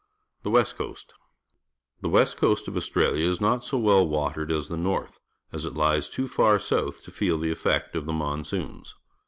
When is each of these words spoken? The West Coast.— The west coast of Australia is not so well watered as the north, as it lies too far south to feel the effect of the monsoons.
The 0.41 0.49
West 0.49 0.77
Coast.— 0.77 1.13
The 2.01 2.09
west 2.09 2.35
coast 2.37 2.67
of 2.67 2.75
Australia 2.75 3.23
is 3.29 3.39
not 3.39 3.63
so 3.63 3.77
well 3.77 4.03
watered 4.07 4.51
as 4.51 4.67
the 4.67 4.75
north, 4.75 5.19
as 5.53 5.63
it 5.63 5.75
lies 5.75 6.09
too 6.09 6.27
far 6.27 6.57
south 6.57 7.03
to 7.03 7.11
feel 7.11 7.37
the 7.37 7.51
effect 7.51 7.95
of 7.95 8.07
the 8.07 8.11
monsoons. 8.13 8.95